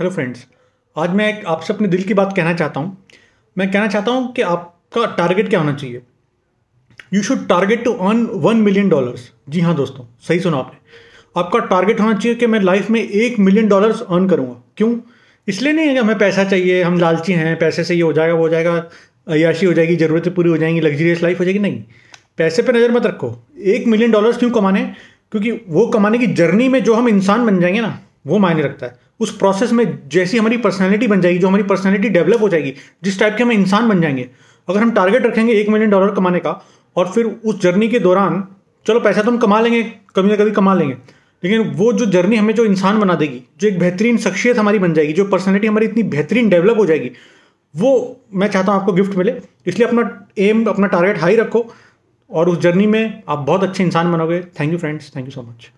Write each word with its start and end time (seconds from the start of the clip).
Hello 0.00 0.10
friends 0.10 0.44
आज 0.96 1.10
मैं 1.10 1.26
एक 1.28 1.44
आपसे 1.46 1.72
अपने 1.72 1.88
दिल 1.88 2.02
की 2.02 2.14
बात 2.14 2.32
कहना 2.36 2.52
चाहता 2.54 2.80
हूँ। 2.80 3.06
मैं 3.56 3.70
कहना 3.70 3.86
चाहता 3.86 4.10
हूँ 4.10 4.32
कि 4.32 4.42
आपका 4.42 5.04
टारगेट 5.16 5.48
क्या 5.48 5.60
होना 5.60 5.72
चाहिए? 5.72 6.00
You 7.14 7.22
should 7.22 7.46
target 7.48 7.84
to 7.84 7.92
earn 7.92 8.24
one 8.34 8.56
million 8.56 8.88
dollars 8.88 9.30
जी 9.48 9.60
हाँ 9.60 9.74
दोस्तों, 9.76 10.04
सही 10.20 10.40
सुना 10.40 10.56
आपने। 10.56 11.40
आपका 11.40 11.58
टारगेट 11.58 12.00
होना 12.00 12.12
चाहिए 12.12 12.38
कि 12.38 12.46
मैं 12.46 12.60
लाइफ 12.60 12.88
में 12.90 13.00
एक 13.00 13.38
मिलियन 13.38 13.68
डॉलर्स 13.68 14.00
अर्न 14.00 14.28
करूँगा। 14.28 14.56
क्यों? 14.76 14.96
इसलिए 15.48 15.72
नहीं 15.72 15.86
है 15.86 15.92
कि 15.92 15.98
हमें 15.98 16.18
पैसा 16.18 16.44
चाहिए, 16.44 16.82
हम 16.82 16.98
लालची 16.98 17.32
हैं, 17.32 17.58
पैसे 17.58 17.84
से 17.84 17.94
ये 17.94 18.02
हो 18.02 18.12
जाएगा, 18.12 18.34
वो 18.34 18.42
हो 18.42 18.48
जाएगा 18.48 18.74
अयाशी 19.28 19.66
हो 19.66 19.72
जाएगी, 19.72 19.96
ज़रूरतें 19.96 20.32
पूरी 20.34 20.50
हो 20.50 20.56
जाएँगी 20.56 20.80
लग्जरियस 20.80 21.22
लाइफ 21.22 21.40
हो 21.40 21.44
जाएगी। 21.44 21.58
नहीं, 21.58 21.82
पैसे 22.38 22.62
पर 22.62 22.76
नज़र 22.76 22.92
मत 22.92 23.06
रखो। 23.06 23.34
एक 23.58 23.86
मिलियन 23.86 24.10
डॉलर्स 24.10 24.38
क्यों 24.38 24.50
कमाने? 24.50 24.84
क्योंकि 25.32 25.52
वो 25.68 25.86
कमाने 25.86 26.18
की 26.18 26.26
जर्नी 26.26 26.68
में 26.68 26.82
जो 26.84 26.94
हम 26.94 27.08
इंसान 27.08 27.46
बन 27.46 27.60
जाएँगे 27.60 27.80
ना, 27.80 27.98
वो 28.26 28.38
मायने 28.38 28.62
रखता 28.62 28.86
है। 28.86 29.09
उस 29.20 29.36
प्रोसेस 29.36 29.72
में 29.72 30.08
जैसी 30.08 30.38
हमारी 30.38 30.56
पर्सनैलिटी 30.56 31.06
बन 31.06 31.20
जाएगी, 31.20 31.38
जो 31.38 31.48
हमारी 31.48 31.62
पर्सनैलिटी 31.62 32.08
डेवलप 32.08 32.40
हो 32.40 32.48
जाएगी, 32.48 32.74
जिस 33.02 33.18
टाइप 33.20 33.34
के 33.36 33.42
हम 33.42 33.52
इंसान 33.52 33.88
बन 33.88 34.00
जाएँगे, 34.00 34.28
अगर 34.68 34.80
हम 34.80 34.90
टारगेट 34.90 35.26
रखेंगे 35.26 35.52
एक 35.52 35.68
मिलियन 35.68 35.90
डॉलर 35.90 36.14
कमाने 36.14 36.38
का, 36.38 36.62
और 36.96 37.08
फिर 37.08 37.24
उस 37.24 37.60
जर्नी 37.60 37.88
के 37.88 37.98
दौरान, 37.98 38.44
चलो 38.86 39.00
पैसा 39.00 39.22
तो 39.22 39.30
हम 39.30 39.38
कमा 39.38 39.60
लेंगे, 39.60 39.82
कभी 40.16 40.28
ना 40.28 40.36
कभी 40.36 40.50
कमा 40.50 40.74
लेंगे, 40.74 40.94
लेकिन 41.42 41.70
वो 41.70 41.92
जो 41.92 42.06
जर्नी 42.06 42.36
हमें 42.36 42.54
जो 42.54 42.64
इंसान 42.64 43.00
बना 43.00 43.14
देगी, 43.14 43.42
जो 43.60 43.68
एक 43.68 43.78
बेहतरीन 43.78 44.18
शख्सियत 44.18 44.58
हमारी 44.58 44.78
बन 44.78 44.94
जाएगी, 44.94 45.12
जो 45.12 45.24
पर्सनैलिटी 45.24 45.66
हमारी 45.66 45.86
इतनी 45.86 46.02
बेहतरीन 46.02 46.48
डेवलप 46.48 46.78
हो 46.78 46.86
जाएगी, 46.86 47.10
वो 47.74 48.20
मैं 48.34 48.48
चाहता 48.48 48.72
हूँ 48.72 48.80
आपको 48.80 48.92
गिफ्ट 48.92 49.14
मिले, 49.14 49.34
इसलिए 49.66 49.88
अपना 49.88 50.26
एम 50.38 50.64
अपना 50.64 50.86
टारगेट 50.86 51.18
हाई 51.18 51.36
रखो, 51.36 51.66
और 52.30 52.48
उस 52.48 52.58
जर्नी 52.58 52.86
में 52.86 53.22
आप 53.28 53.38
बहुत 53.38 53.62
अच्छे 53.62 53.84
इंसान 53.84 54.12
बनोगे। 54.12 54.40
Thank 54.40 54.72
you 54.72 54.78
friends 54.78 55.12
thank 55.16 55.26
you 55.26 55.32
so 55.32 55.42
much 55.42 55.70